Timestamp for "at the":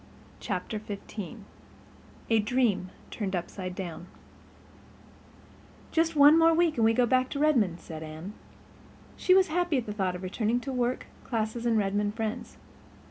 9.77-9.93